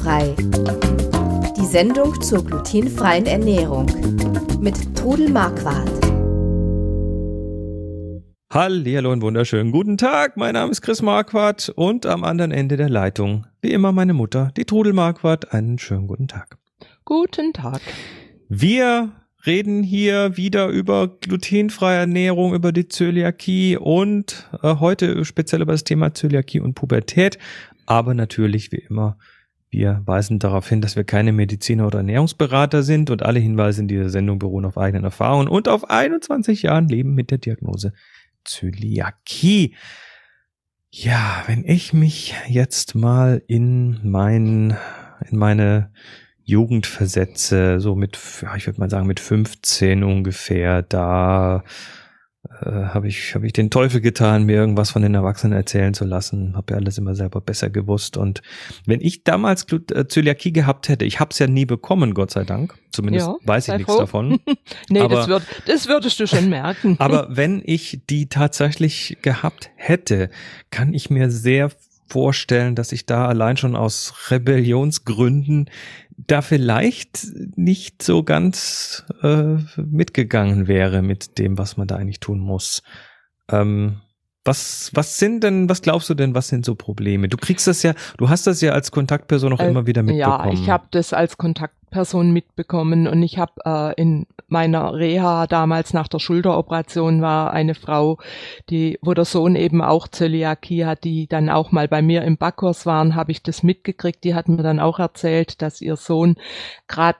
[0.00, 0.34] Glutenfrei.
[1.56, 3.86] Die Sendung zur glutenfreien Ernährung
[4.60, 5.90] mit Trudel Marquardt.
[8.50, 10.36] Hallo und wunderschönen guten Tag.
[10.36, 14.52] Mein Name ist Chris Marquardt und am anderen Ende der Leitung, wie immer meine Mutter,
[14.56, 15.52] die Trudel Marquardt.
[15.52, 16.56] Einen schönen guten Tag.
[17.04, 17.80] Guten Tag.
[18.48, 19.12] Wir
[19.46, 25.84] reden hier wieder über glutenfreie Ernährung, über die Zöliakie und äh, heute speziell über das
[25.84, 27.38] Thema Zöliakie und Pubertät.
[27.86, 29.16] Aber natürlich wie immer,
[29.70, 33.88] wir weisen darauf hin, dass wir keine Mediziner oder Ernährungsberater sind und alle Hinweise in
[33.88, 37.92] dieser Sendung beruhen auf eigenen Erfahrungen und auf 21 Jahren Leben mit der Diagnose
[38.44, 39.76] Zöliakie.
[40.90, 44.76] Ja, wenn ich mich jetzt mal in mein,
[45.30, 45.92] in meine
[46.42, 48.18] Jugendversetze, so mit,
[48.56, 51.62] ich würde mal sagen, mit 15 ungefähr, da
[52.48, 56.04] äh, habe ich, hab ich den Teufel getan, mir irgendwas von den Erwachsenen erzählen zu
[56.04, 56.56] lassen.
[56.56, 58.16] Habe ja alles immer selber besser gewusst.
[58.16, 58.40] Und
[58.86, 62.44] wenn ich damals äh, Zöliakie gehabt hätte, ich habe es ja nie bekommen, Gott sei
[62.44, 62.74] Dank.
[62.92, 64.00] Zumindest Ja, weiß ich nichts froh.
[64.00, 64.40] davon.
[64.88, 66.96] nee, Aber- das, würd, das würdest du schon merken.
[66.98, 70.30] Aber wenn ich die tatsächlich gehabt hätte,
[70.70, 71.70] kann ich mir sehr
[72.10, 75.70] vorstellen, dass ich da allein schon aus Rebellionsgründen
[76.26, 82.40] da vielleicht nicht so ganz äh, mitgegangen wäre mit dem, was man da eigentlich tun
[82.40, 82.82] muss.
[83.50, 84.00] Ähm,
[84.44, 87.28] was, was sind denn, was glaubst du denn, was sind so Probleme?
[87.28, 90.46] Du kriegst das ja, du hast das ja als Kontaktperson auch Äh, immer wieder mitbekommen.
[90.46, 95.92] Ja, ich habe das als Kontaktperson mitbekommen und ich habe äh, in meiner Reha damals
[95.92, 98.18] nach der Schulteroperation war eine Frau,
[98.70, 102.38] die, wo der Sohn eben auch Zöliakie hat, die dann auch mal bei mir im
[102.38, 104.24] Backkurs waren, habe ich das mitgekriegt.
[104.24, 106.36] Die hat mir dann auch erzählt, dass ihr Sohn
[106.88, 107.18] gerade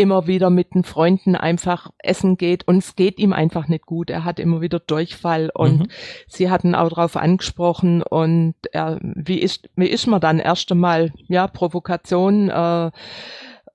[0.00, 4.08] immer wieder mit den Freunden einfach essen geht und es geht ihm einfach nicht gut.
[4.10, 5.88] Er hat immer wieder Durchfall und Mhm.
[6.26, 11.12] sie hatten auch darauf angesprochen und er, wie ist, wie ist man dann erst einmal,
[11.28, 12.90] ja, Provokation, äh,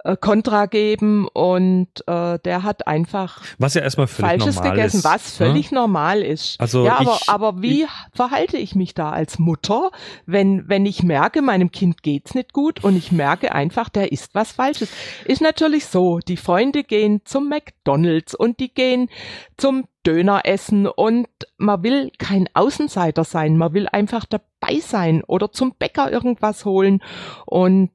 [0.06, 5.04] äh, Kontra geben und äh, der hat einfach was ja erstmal völlig Falsches gegessen, ist,
[5.04, 5.48] was ne?
[5.48, 6.60] völlig normal ist.
[6.62, 9.92] Also ja, aber, ich- aber wie verhalte ich mich da als Mutter,
[10.26, 14.36] wenn, wenn ich merke, meinem Kind geht's nicht gut und ich merke einfach, der isst
[14.36, 14.90] was Falsches?
[15.26, 19.10] Ist natürlich so, die Freunde gehen zum McDonalds und die gehen
[19.58, 25.52] zum Döner essen und man will kein Außenseiter sein, man will einfach dabei sein oder
[25.52, 27.02] zum Bäcker irgendwas holen
[27.48, 27.90] und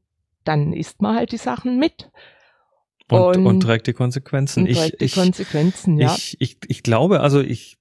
[0.44, 2.10] dann isst man halt die Sachen mit
[3.10, 4.62] und, und, und- trägt die Konsequenzen.
[4.64, 6.14] und ich, trägt die ich, Konsequenzen, ja.
[6.14, 7.78] Ich, ich, ich glaube, also ich,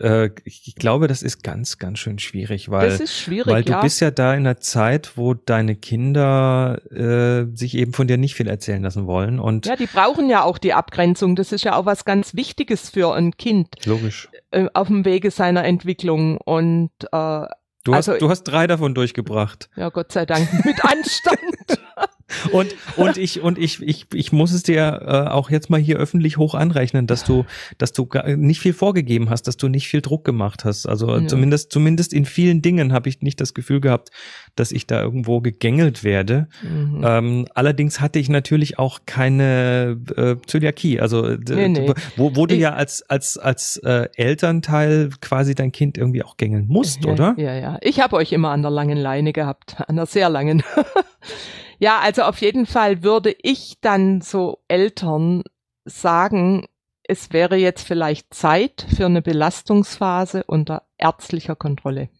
[0.00, 3.62] äh, ich, ich glaube, das ist ganz, ganz schön schwierig, weil, das ist schwierig, weil
[3.62, 3.82] du ja.
[3.82, 8.34] bist ja da in einer Zeit, wo deine Kinder äh, sich eben von dir nicht
[8.34, 11.36] viel erzählen lassen wollen und Ja, die brauchen ja auch die Abgrenzung.
[11.36, 14.28] Das ist ja auch was ganz Wichtiges für ein Kind logisch.
[14.52, 16.38] äh, auf dem Wege seiner Entwicklung.
[16.38, 17.46] Und äh,
[17.82, 19.70] Du Also- hast, du hast drei davon durchgebracht.
[19.74, 21.38] ja, Gott sei Dank mit Anstand.
[22.52, 25.96] Und, und ich, und ich, ich, ich muss es dir äh, auch jetzt mal hier
[25.96, 27.44] öffentlich hoch anrechnen, dass du,
[27.76, 30.86] dass du gar nicht viel vorgegeben hast, dass du nicht viel Druck gemacht hast.
[30.86, 31.26] Also Ja.
[31.26, 34.10] zumindest, zumindest in vielen Dingen habe ich nicht das Gefühl gehabt,
[34.54, 36.46] dass ich da irgendwo gegängelt werde.
[36.62, 37.02] Mhm.
[37.04, 41.92] Ähm, allerdings hatte ich natürlich auch keine äh, Zöliakie, also d- Nee, nee.
[42.16, 46.36] wo, wo du Ich- ja als als als äh, Elternteil quasi dein Kind irgendwie auch
[46.36, 47.34] gängeln musst, oder?
[47.38, 47.78] Ja, ja.
[47.82, 50.62] Ich habe euch immer an der langen Leine gehabt, an der sehr langen.
[51.80, 55.42] Ja, also auf jeden Fall würde ich dann so Eltern
[55.86, 56.66] sagen,
[57.02, 62.10] es wäre jetzt vielleicht Zeit für eine Belastungsphase unter ärztlicher Kontrolle.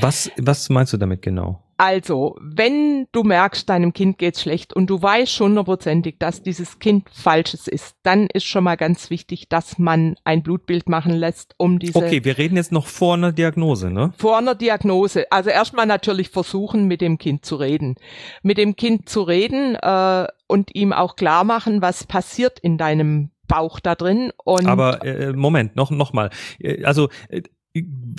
[0.00, 1.62] Was was meinst du damit genau?
[1.80, 7.08] Also, wenn du merkst, deinem Kind geht's schlecht und du weißt hundertprozentig, dass dieses Kind
[7.10, 11.78] Falsches ist, dann ist schon mal ganz wichtig, dass man ein Blutbild machen lässt, um
[11.78, 14.12] diese Okay, wir reden jetzt noch vor einer Diagnose, ne?
[14.18, 15.32] vor einer Diagnose.
[15.32, 17.94] Also erstmal natürlich versuchen, mit dem Kind zu reden.
[18.42, 23.30] Mit dem Kind zu reden äh, und ihm auch klar machen, was passiert in deinem
[23.48, 24.32] Bauch da drin.
[24.44, 26.28] Und Aber äh, Moment, noch noch mal.
[26.58, 27.40] Äh, Also äh,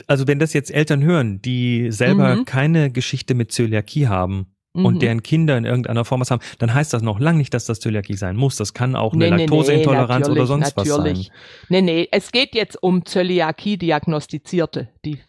[0.07, 2.45] also wenn das jetzt Eltern hören, die selber Mhm.
[2.45, 4.85] keine Geschichte mit Zöliakie haben Mhm.
[4.85, 7.65] und deren Kinder in irgendeiner Form was haben, dann heißt das noch lange nicht, dass
[7.65, 8.55] das Zöliakie sein muss.
[8.55, 11.27] Das kann auch eine Laktoseintoleranz oder natürlich, sonst was natürlich.
[11.27, 11.35] sein.
[11.69, 15.19] Nee, nee, es geht jetzt um Zöliakie-Diagnostizierte, die,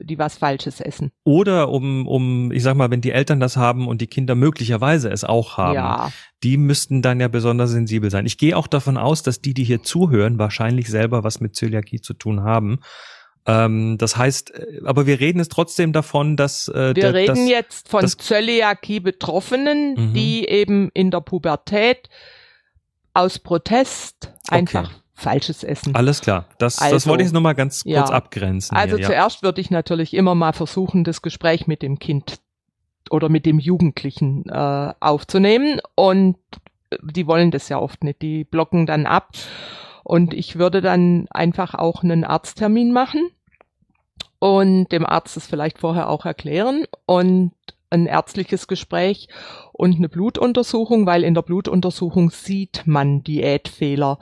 [0.00, 1.10] die was Falsches essen.
[1.24, 5.08] Oder um, um, ich sag mal, wenn die Eltern das haben und die Kinder möglicherweise
[5.10, 6.12] es auch haben, Ja,
[6.44, 8.26] die müssten dann ja besonders sensibel sein.
[8.26, 12.00] Ich gehe auch davon aus, dass die, die hier zuhören, wahrscheinlich selber was mit Zöliakie
[12.00, 12.78] zu tun haben.
[13.44, 17.48] Ähm, das heißt, äh, aber wir reden es trotzdem davon, dass äh, wir reden dass,
[17.48, 20.14] jetzt von das- Zöliakie-Betroffenen, Mhm.
[20.14, 22.08] die eben in der Pubertät
[23.14, 25.94] aus Protest einfach Falsches essen.
[25.94, 26.46] Alles klar.
[26.58, 28.04] Das, das Also, wollte ich nochmal ganz kurz ja.
[28.04, 28.76] abgrenzen.
[28.76, 29.08] Also hier, ja.
[29.08, 32.38] zuerst würde ich natürlich immer mal versuchen, das Gespräch mit dem Kind
[33.10, 35.80] oder mit dem Jugendlichen äh, aufzunehmen.
[35.94, 36.36] Und
[37.02, 39.30] die wollen das ja oft nicht, die blocken dann ab.
[40.04, 43.28] Und ich würde dann einfach auch einen Arzttermin machen
[44.38, 47.52] und dem Arzt das vielleicht vorher auch erklären und
[47.90, 49.28] ein ärztliches Gespräch
[49.72, 54.18] und eine Blutuntersuchung, weil in der Blutuntersuchung sieht man Diätfehler.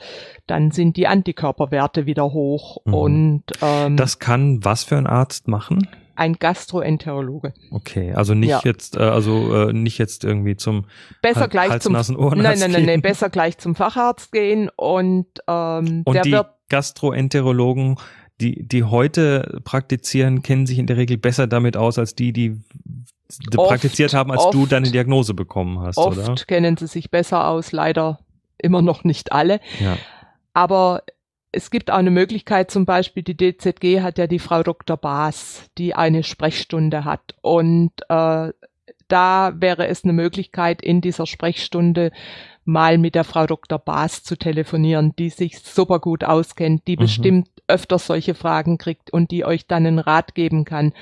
[0.47, 2.95] Dann sind die Antikörperwerte wieder hoch mhm.
[2.95, 5.89] und ähm, das kann was für ein Arzt machen?
[6.21, 7.55] Ein Gastroenterologe.
[7.71, 8.61] Okay, also nicht ja.
[8.63, 10.85] jetzt, äh, also äh, nicht jetzt irgendwie zum
[11.23, 14.69] besser gleich Hals, zum Nasen, Ohren nein, nein, nein, nein, besser gleich zum Facharzt gehen
[14.77, 17.97] und ähm, und der die wird Gastroenterologen
[18.39, 22.61] die, die heute praktizieren, kennen sich in der Regel besser damit aus als die, die
[23.57, 26.35] oft, praktiziert haben, als oft, du deine Diagnose bekommen hast, oft oder?
[26.47, 28.19] kennen sie sich besser aus, leider
[28.59, 29.59] immer noch nicht alle.
[29.79, 29.97] Ja.
[30.53, 31.03] Aber
[31.53, 34.97] es gibt auch eine Möglichkeit, zum Beispiel die DZG hat ja die Frau Dr.
[34.97, 37.35] Baas, die eine Sprechstunde hat.
[37.43, 38.53] Und äh,
[39.09, 42.13] da wäre es eine Möglichkeit, in dieser Sprechstunde
[42.65, 43.79] mal mit der Frau Dr.
[43.79, 47.01] Baas zu telefonieren, die sich super gut auskennt, die mhm.
[47.01, 50.93] bestimmt öfter solche Fragen kriegt und die euch dann einen Rat geben kann.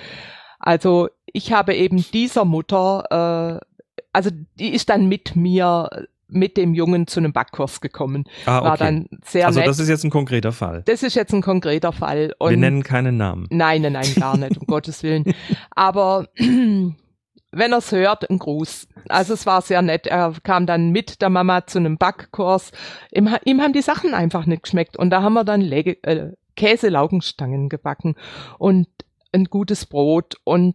[0.59, 6.75] Also ich habe eben dieser Mutter, äh, also die ist dann mit mir mit dem
[6.75, 8.25] Jungen zu einem Backkurs gekommen.
[8.47, 8.69] Ah, okay.
[8.69, 9.69] War dann sehr also nett.
[9.69, 10.83] das ist jetzt ein konkreter Fall.
[10.87, 12.35] Das ist jetzt ein konkreter Fall.
[12.39, 13.47] Und Wir nennen keinen Namen.
[13.51, 15.25] Nein, nein, nein, gar nicht, um Gottes Willen.
[15.71, 18.89] Aber wenn er es hört, ein Gruß.
[19.09, 20.07] Also es war sehr nett.
[20.07, 22.73] Er kam dann mit der Mama zu einem Backkurs.
[23.13, 24.97] Ihm, ihm haben die Sachen einfach nicht geschmeckt.
[24.97, 28.17] Und da haben wir dann Lege, äh, Käselaugenstangen gebacken
[28.59, 28.89] und
[29.33, 30.75] ein gutes Brot und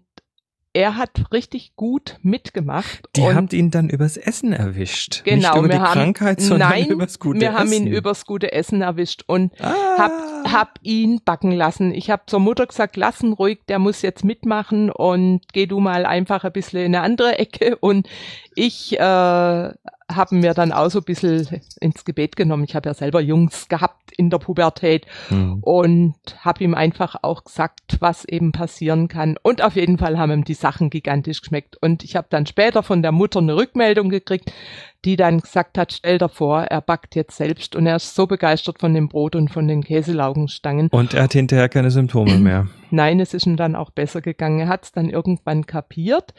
[0.74, 3.08] er hat richtig gut mitgemacht.
[3.16, 5.24] Die haben ihn dann übers Essen erwischt.
[5.24, 7.60] Genau, Nicht über wir die haben, Krankheit, sondern nein, übers gute wir Essen.
[7.60, 9.74] haben ihn übers gute Essen erwischt und ah.
[9.98, 10.12] hab,
[10.52, 11.94] hab ihn backen lassen.
[11.94, 16.06] Ich habe zur Mutter gesagt, lassen ruhig, der muss jetzt mitmachen und geh du mal
[16.08, 18.10] einfach ein bisschen in eine andere Ecke und
[18.56, 19.70] ich äh,
[20.12, 21.48] haben mir dann auch so ein bisschen
[21.80, 22.64] ins Gebet genommen.
[22.64, 25.60] Ich habe ja selber Jungs gehabt in der Pubertät Mhm.
[25.62, 29.38] und habe ihm einfach auch gesagt, was eben passieren kann.
[29.42, 31.78] Und auf jeden Fall haben ihm die Sachen gigantisch geschmeckt.
[31.82, 34.52] Und ich habe dann später von der Mutter eine Rückmeldung gekriegt,
[35.06, 38.26] die dann gesagt hat, stell dir vor, er backt jetzt selbst und er ist so
[38.26, 40.88] begeistert von dem Brot und von den Käselaugenstangen.
[40.90, 42.68] Und er hat hinterher keine Symptome mehr.
[42.92, 44.60] Nein, es ist ihm dann auch besser gegangen.
[44.60, 46.34] Er hat es dann irgendwann kapiert.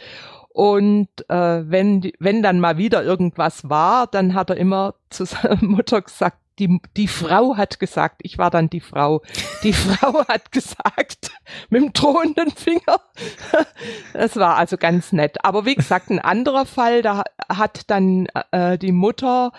[0.48, 5.56] Und äh, wenn, wenn dann mal wieder irgendwas war, dann hat er immer zu seiner
[5.62, 9.22] Mutter gesagt, die, die Frau hat gesagt, ich war dann die Frau,
[9.62, 11.32] die Frau hat gesagt,
[11.70, 13.00] mit dem drohenden Finger.
[14.12, 15.44] Das war also ganz nett.
[15.44, 19.52] Aber wie gesagt, ein anderer Fall, da hat dann äh, die Mutter,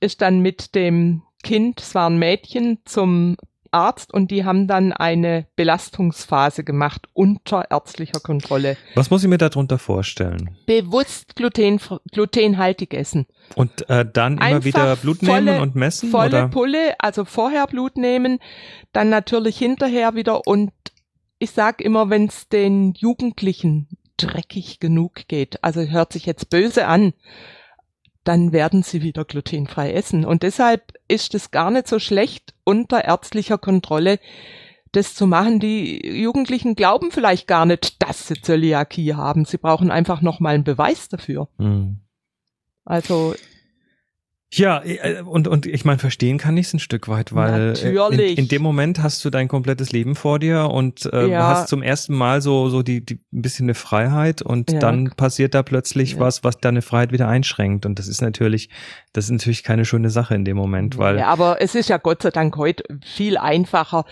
[0.00, 3.36] ist dann mit dem Kind, es war ein Mädchen, zum
[3.76, 8.76] Arzt und die haben dann eine Belastungsphase gemacht unter ärztlicher Kontrolle.
[8.94, 10.56] Was muss ich mir darunter vorstellen?
[10.66, 11.78] Bewusst gluten,
[12.10, 13.26] glutenhaltig essen.
[13.54, 16.10] Und äh, dann immer Einfach wieder Blut volle- nehmen und messen?
[16.10, 16.48] Volle oder?
[16.48, 18.38] Pulle, also vorher Blut nehmen,
[18.92, 20.72] dann natürlich hinterher wieder und
[21.38, 26.86] ich sag immer, wenn es den Jugendlichen dreckig genug geht, also hört sich jetzt böse
[26.86, 27.12] an,
[28.26, 30.24] dann werden sie wieder glutenfrei essen.
[30.24, 34.18] Und deshalb ist es gar nicht so schlecht, unter ärztlicher Kontrolle
[34.92, 35.60] das zu machen.
[35.60, 39.44] Die Jugendlichen glauben vielleicht gar nicht, dass sie Zöliakie haben.
[39.44, 41.48] Sie brauchen einfach nochmal einen Beweis dafür.
[41.58, 42.00] Hm.
[42.84, 43.34] Also
[44.52, 48.14] Ja, äh, und, und ich meine, verstehen kann ich es ein Stück weit, weil äh,
[48.14, 51.48] in, in dem Moment hast du dein komplettes Leben vor dir und äh, Ja.
[51.48, 54.78] hast zum ersten Mal so, so die, die ein bisschen eine Freiheit und Ja.
[54.78, 56.20] dann passiert da plötzlich Ja.
[56.20, 57.86] was, was deine Freiheit wieder einschränkt.
[57.86, 58.70] Und das ist natürlich,
[59.12, 61.96] das ist natürlich keine schöne Sache in dem Moment, weil Ja, aber es ist ja
[61.98, 64.04] Gott sei Dank heute viel einfacher.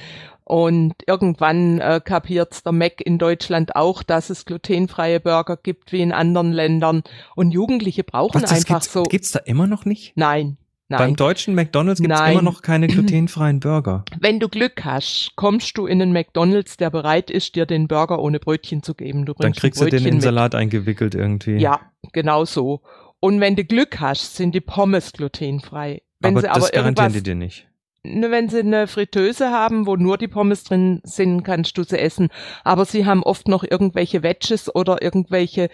[0.44, 6.02] Und irgendwann äh, kapiert's der Mac in Deutschland auch, dass es glutenfreie Burger gibt wie
[6.02, 7.02] in anderen Ländern.
[7.34, 9.02] Und Jugendliche brauchen was, das einfach gibt's, so.
[9.04, 10.12] gibt's da immer noch nicht?
[10.16, 10.58] Nein,
[10.88, 11.16] Beim nein.
[11.16, 12.32] deutschen McDonalds gibt's Nein.
[12.32, 14.04] immer noch keine glutenfreien Burger.
[14.20, 18.18] Wenn du Glück hast, kommst du in einen McDonalds, der bereit ist, dir den Burger
[18.20, 19.24] ohne Brötchen zu geben.
[19.24, 20.22] Du Dann kriegst du den in den mit.
[20.22, 21.56] Salat eingewickelt irgendwie.
[21.56, 21.80] Ja,
[22.12, 22.82] genau so.
[23.20, 26.02] Und wenn du Glück hast, sind die Pommes glutenfrei.
[26.20, 27.66] Wenn aber sie das aber garantieren die dir nicht.
[28.04, 32.28] Wenn sie eine Fritteuse haben, wo nur die Pommes drin sind, kannst du sie essen.
[32.62, 35.70] Aber sie haben oft noch irgendwelche Wedges oder irgendwelche,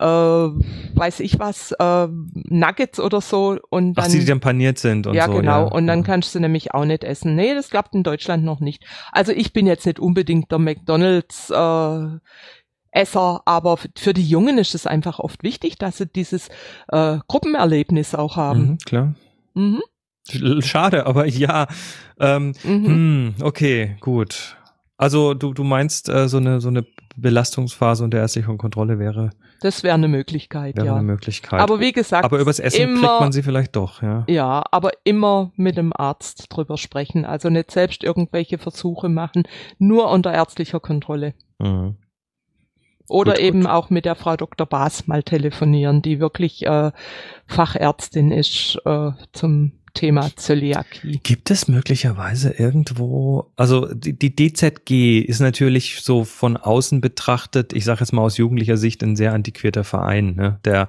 [0.00, 3.58] äh, weiß ich was, äh, Nuggets oder so.
[3.68, 5.32] Und Ach, dann, die, die dann paniert sind und ja, so.
[5.32, 5.66] genau.
[5.66, 5.72] Ja.
[5.72, 7.36] Und dann kannst du nämlich auch nicht essen.
[7.36, 8.84] Nee, das klappt in Deutschland noch nicht.
[9.12, 12.18] Also ich bin jetzt nicht unbedingt der McDonalds, äh,
[12.94, 16.48] Esser, aber für die Jungen ist es einfach oft wichtig, dass sie dieses
[16.88, 18.66] äh, Gruppenerlebnis auch haben.
[18.68, 19.14] Mhm, klar.
[19.54, 19.82] Mhm.
[20.60, 21.66] Schade, aber ja.
[22.18, 22.86] Ähm, Mhm.
[22.86, 24.56] hm, okay, gut.
[24.96, 29.30] Also du, du meinst, äh, so eine so eine Belastungsphase und der ärztlichen Kontrolle wäre.
[29.60, 30.94] Das wäre eine Möglichkeit, wäre ja.
[30.94, 31.60] eine Möglichkeit.
[31.60, 34.24] Aber wie gesagt, aber übers Essen immer, kriegt man sie vielleicht doch, ja.
[34.28, 37.24] Ja, aber immer mit dem Arzt drüber sprechen.
[37.24, 39.44] Also nicht selbst irgendwelche Versuche machen,
[39.78, 41.34] nur unter ärztlicher Kontrolle.
[41.58, 41.96] Mhm.
[43.08, 43.70] Oder gut, eben gut.
[43.70, 44.66] auch mit der Frau Dr.
[44.66, 46.90] Baas mal telefonieren, die wirklich äh,
[47.46, 51.20] Fachärztin ist äh, zum Thema Zöliakie.
[51.22, 57.84] Gibt es möglicherweise irgendwo, also die, die DZG ist natürlich so von außen betrachtet, ich
[57.84, 60.58] sage jetzt mal aus jugendlicher Sicht, ein sehr antiquierter Verein, ne?
[60.64, 60.88] der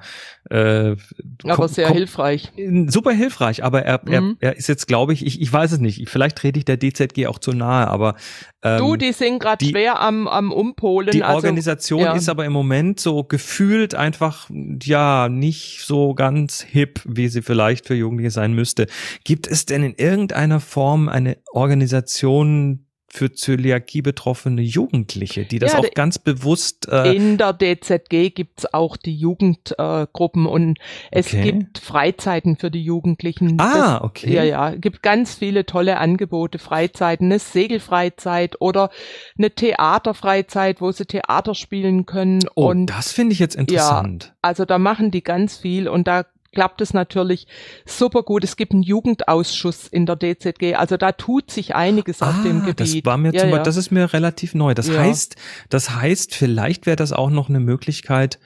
[0.49, 0.95] äh,
[1.43, 2.51] aber sehr hilfreich.
[2.87, 4.37] Super hilfreich, aber er, mhm.
[4.39, 6.77] er, er ist jetzt, glaube ich, ich, ich weiß es nicht, vielleicht trete ich der
[6.77, 8.15] DZG auch zu nahe, aber
[8.65, 11.11] ähm, Du, die sind gerade schwer am, am Umpolen.
[11.11, 12.13] Die also, Organisation ja.
[12.13, 14.49] ist aber im Moment so gefühlt einfach,
[14.81, 18.87] ja, nicht so ganz hip, wie sie vielleicht für Jugendliche sein müsste.
[19.23, 22.84] Gibt es denn in irgendeiner Form eine Organisation,
[23.15, 26.87] für Zöliakie betroffene Jugendliche, die das ja, auch ganz bewusst.
[26.91, 30.79] Äh in der DZG gibt's auch die Jugendgruppen äh, und
[31.11, 31.43] es okay.
[31.43, 33.59] gibt Freizeiten für die Jugendlichen.
[33.59, 34.33] Ah, okay.
[34.33, 38.89] Ja, ja, gibt ganz viele tolle Angebote, Freizeiten, eine Segelfreizeit oder
[39.37, 42.41] eine Theaterfreizeit, wo sie Theater spielen können.
[42.55, 44.25] Oh, und das finde ich jetzt interessant.
[44.25, 46.25] Ja, also da machen die ganz viel und da
[46.55, 47.45] klappt es natürlich
[47.85, 48.43] super gut.
[48.43, 52.61] Es gibt einen Jugendausschuss in der DZG, also da tut sich einiges ah, auf dem
[52.65, 52.79] Gebiet.
[52.79, 53.61] Das war mir ja, zum ja.
[53.61, 54.73] das ist mir relativ neu.
[54.73, 54.97] Das ja.
[54.99, 55.35] heißt,
[55.69, 58.39] das heißt, vielleicht wäre das auch noch eine Möglichkeit,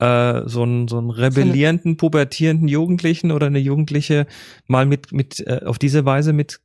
[0.00, 4.26] äh, so einen so einen rebellierenden, pubertierenden Jugendlichen oder eine Jugendliche
[4.66, 6.60] mal mit mit äh, auf diese Weise mit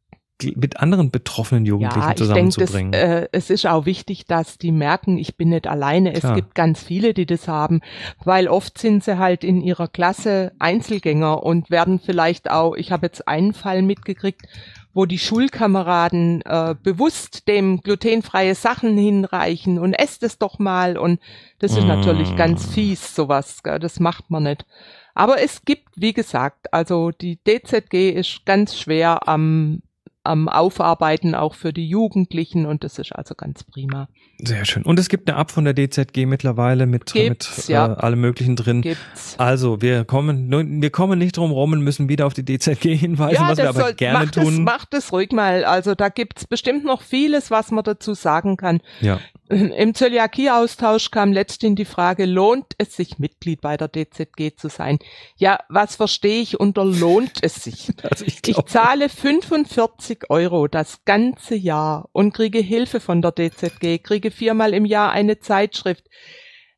[0.56, 2.92] mit anderen betroffenen Jugendlichen ja, zusammenzubringen.
[2.92, 6.14] Denk, das, äh, es ist auch wichtig, dass die merken, ich bin nicht alleine.
[6.14, 6.32] Klar.
[6.32, 7.82] Es gibt ganz viele, die das haben,
[8.24, 13.08] weil oft sind sie halt in ihrer Klasse Einzelgänger und werden vielleicht auch, ich habe
[13.08, 14.48] jetzt einen Fall mitgekriegt,
[14.94, 21.20] wo die Schulkameraden äh, bewusst dem glutenfreie Sachen hinreichen und esst es doch mal und
[21.60, 21.88] das ist mm.
[21.88, 23.80] natürlich ganz fies, sowas, gell?
[23.80, 24.66] das macht man nicht.
[25.14, 29.82] Aber es gibt, wie gesagt, also die DZG ist ganz schwer am
[30.24, 34.10] am Aufarbeiten auch für die Jugendlichen und das ist also ganz prima.
[34.42, 34.84] Sehr schön.
[34.84, 37.94] Und es gibt eine App von der DZG mittlerweile mit, Gibt's, mit ja.
[37.94, 38.82] äh, allem möglichen drin.
[38.82, 39.36] Gibt's.
[39.38, 43.36] Also wir kommen, wir kommen nicht drum rum und müssen wieder auf die DZG hinweisen,
[43.36, 44.54] ja, was wir aber soll, gerne macht tun.
[44.54, 45.66] Es, macht es ruhig mal.
[45.66, 48.80] Also da gibt's bestimmt noch vieles, was man dazu sagen kann.
[49.02, 49.20] Ja.
[49.50, 55.00] Im Zöliakie-Austausch kam letztendlich die Frage, lohnt es sich, Mitglied bei der DZG zu sein?
[55.38, 57.90] Ja, was verstehe ich unter lohnt es sich?
[58.10, 64.00] Also ich, ich zahle 45 Euro das ganze Jahr und kriege Hilfe von der DZG,
[64.02, 66.06] kriege viermal im Jahr eine Zeitschrift,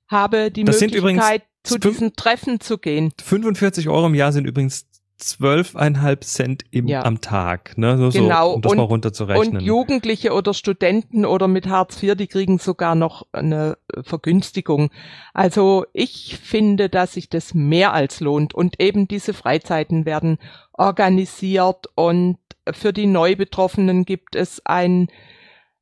[0.07, 3.13] habe die das Möglichkeit, zu diesen Treffen zu gehen.
[3.23, 4.87] 45 Euro im Jahr sind übrigens
[5.21, 7.03] zwölfeinhalb Cent im, ja.
[7.03, 7.97] am Tag, ne?
[7.97, 8.49] So, genau.
[8.49, 9.57] So, um das und, mal runterzurechnen.
[9.57, 14.89] Und Jugendliche oder Studenten oder mit Hartz IV, die kriegen sogar noch eine Vergünstigung.
[15.33, 18.53] Also ich finde, dass sich das mehr als lohnt.
[18.53, 20.39] Und eben diese Freizeiten werden
[20.73, 22.37] organisiert und
[22.71, 25.07] für die Neubetroffenen gibt es ein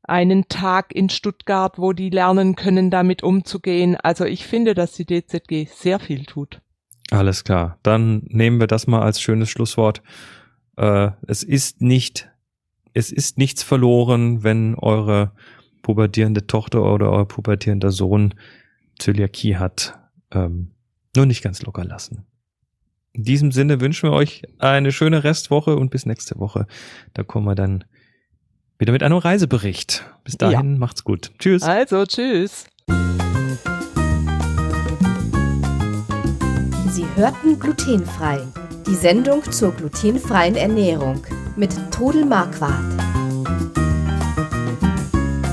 [0.09, 3.95] einen Tag in Stuttgart, wo die lernen können, damit umzugehen.
[3.95, 6.61] Also ich finde, dass die DZG sehr viel tut.
[7.11, 7.79] Alles klar.
[7.83, 10.01] Dann nehmen wir das mal als schönes Schlusswort.
[10.77, 12.29] Äh, es ist nicht,
[12.93, 15.31] es ist nichts verloren, wenn eure
[15.81, 18.35] pubertierende Tochter oder euer pubertierender Sohn
[18.99, 19.97] Zöliakie hat.
[20.31, 20.71] Ähm,
[21.15, 22.25] nur nicht ganz locker lassen.
[23.11, 26.67] In diesem Sinne wünschen wir euch eine schöne Restwoche und bis nächste Woche.
[27.13, 27.85] Da kommen wir dann
[28.79, 30.05] wieder mit einem Reisebericht.
[30.23, 30.79] Bis dahin, ja.
[30.79, 31.31] macht's gut.
[31.37, 31.63] Tschüss.
[31.63, 32.65] Also, tschüss.
[36.91, 38.39] Sie hörten glutenfrei.
[38.87, 41.21] Die Sendung zur glutenfreien Ernährung
[41.55, 42.73] mit Todel Marquardt.